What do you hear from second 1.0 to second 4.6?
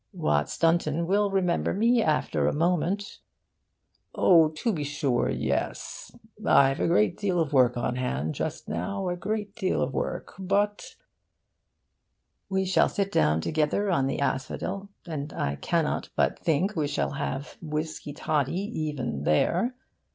will remember me after a moment: 'Oh,